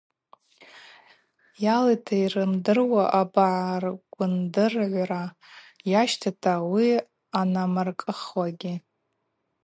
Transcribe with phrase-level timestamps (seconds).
[1.63, 5.23] Йалитӏ йрымдыруа абагӏаргвындыргӏвра
[5.91, 6.89] йащтата ауи
[7.39, 8.73] анамыркӏыхуагьи.